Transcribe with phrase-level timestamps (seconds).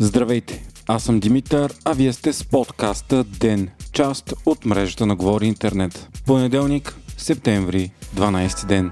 [0.00, 5.46] Здравейте, аз съм Димитър, а вие сте с подкаста ДЕН, част от мрежата на Говори
[5.46, 6.08] Интернет.
[6.26, 8.90] Понеделник, септември, 12 ден.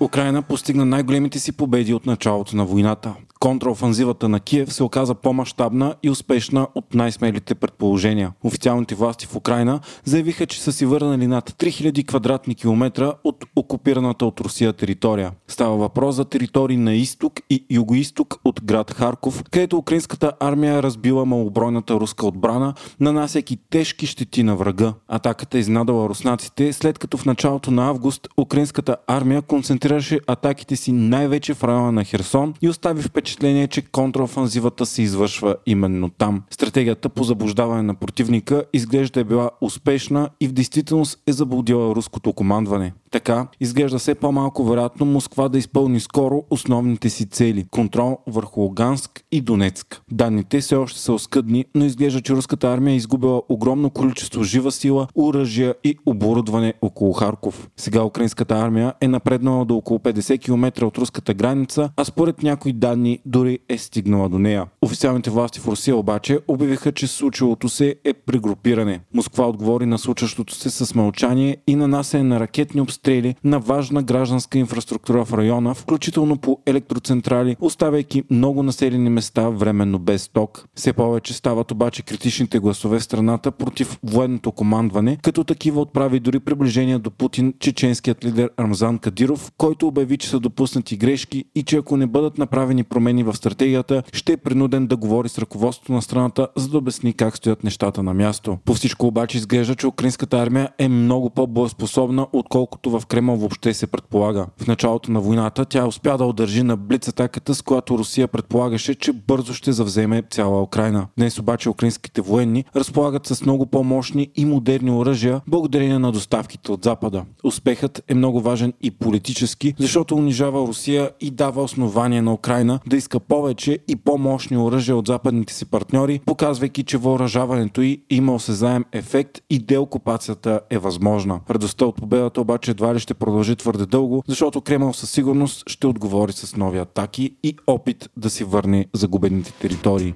[0.00, 3.14] Украина постигна най-големите си победи от началото на войната.
[3.40, 8.32] Контраофанзивата на Киев се оказа по-масштабна и успешна от най-смелите предположения.
[8.44, 14.26] Официалните власти в Украина заявиха, че са си върнали над 3000 квадратни километра от окупираната
[14.26, 15.32] от Русия територия.
[15.48, 21.24] Става въпрос за територии на изток и югоисток от град Харков, където украинската армия разбила
[21.24, 24.92] малобройната руска отбрана, нанасяйки тежки щети на врага.
[25.08, 31.54] Атаката изнадала руснаците, след като в началото на август украинската армия концентрираше атаките си най-вече
[31.54, 36.42] в района на Херсон и остави впечатление впечатление, че контраофанзивата се извършва именно там.
[36.50, 42.32] Стратегията по заблуждаване на противника изглежда е била успешна и в действителност е заблудила руското
[42.32, 42.92] командване.
[43.10, 49.24] Така, изглежда все по-малко вероятно Москва да изпълни скоро основните си цели– контрол върху Луганск
[49.32, 50.02] и Донецк.
[50.10, 54.72] Данните все още са оскъдни, но изглежда, че руската армия е изгубила огромно количество жива
[54.72, 57.68] сила, оръжия и оборудване около Харков.
[57.76, 62.72] Сега украинската армия е напреднала до около 50 км от руската граница, а според някои
[62.72, 64.66] данни дори е стигнала до нея.
[64.82, 69.00] Официалните власти в Русия обаче обявиха, че случилото се е прегрупиране.
[69.14, 74.58] Москва отговори на случващото се с мълчание и нанасяне на ракетни обстрели на важна гражданска
[74.58, 80.64] инфраструктура в района, включително по електроцентрали, оставяйки много населени места временно без ток.
[80.74, 86.40] Все повече стават обаче критичните гласове в страната против военното командване, като такива отправи дори
[86.40, 91.76] приближения до Путин чеченският лидер Рамзан Кадиров, който обяви, че са допуснати грешки и че
[91.76, 95.92] ако не бъдат направени промени промени в стратегията, ще е принуден да говори с ръководството
[95.92, 98.58] на страната, за да обясни как стоят нещата на място.
[98.64, 103.86] По всичко обаче изглежда, че украинската армия е много по-боеспособна, отколкото в Кремъл въобще се
[103.86, 104.46] предполага.
[104.56, 108.94] В началото на войната тя успя да удържи на блиц атаката, с която Русия предполагаше,
[108.94, 111.06] че бързо ще завземе цяла Украина.
[111.18, 116.84] Днес обаче украинските военни разполагат с много по-мощни и модерни оръжия, благодарение на доставките от
[116.84, 117.24] Запада.
[117.44, 122.96] Успехът е много важен и политически, защото унижава Русия и дава основание на Украина да
[123.00, 128.84] иска повече и по-мощни оръжия от западните си партньори, показвайки, че въоръжаването й има осезаем
[128.92, 131.40] ефект и деокупацията е възможна.
[131.50, 135.86] Радостта от победата обаче едва ли ще продължи твърде дълго, защото Кремъл със сигурност ще
[135.86, 140.14] отговори с нови атаки и опит да си върне загубените територии.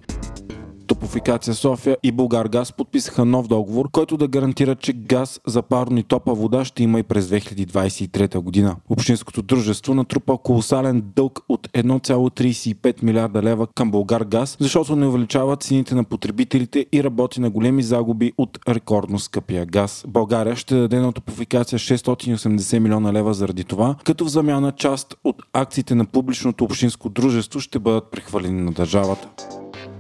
[1.05, 5.99] Топофикация София и Българ Газ подписаха нов договор, който да гарантира, че газ за парно
[5.99, 8.77] и топа вода ще има и през 2023 година.
[8.89, 15.57] Общинското дружество натрупа колосален дълг от 1,35 милиарда лева към Българ Газ, защото не увеличава
[15.57, 20.05] цените на потребителите и работи на големи загуби от рекордно скъпия газ.
[20.09, 25.37] България ще даде на топофикация 680 милиона лева заради това, като в замяна част от
[25.53, 29.29] акциите на публичното общинско дружество ще бъдат прехвърлени на държавата.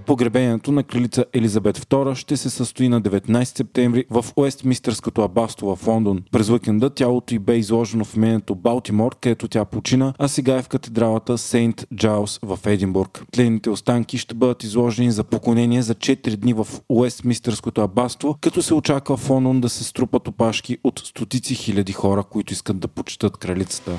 [0.06, 5.86] Погребението на кралица Елизабет II ще се състои на 19 септември в Уестмистърското аббатство в
[5.86, 6.22] Лондон.
[6.32, 10.62] През уикенда тялото й бе изложено в менето Балтимор, където тя почина, а сега е
[10.62, 13.24] в катедралата Сейнт Джайлс в Единбург.
[13.32, 18.74] Тлените останки ще бъдат изложени за поклонение за 4 дни в Уестмистърското аббатство, като се
[18.74, 23.36] очаква в Лондон да се струпат опашки от стотици хиляди хора, които искат да почитат
[23.36, 23.98] кралицата.